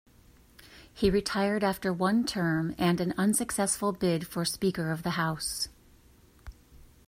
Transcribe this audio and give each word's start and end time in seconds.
He 0.91 1.11
retired 1.11 1.63
after 1.63 1.93
one 1.93 2.25
term 2.25 2.73
and 2.79 2.99
an 2.99 3.13
unsuccessful 3.19 3.91
bid 3.91 4.25
for 4.25 4.43
Speaker 4.45 4.89
of 4.89 5.03
the 5.03 5.11
House. 5.11 5.67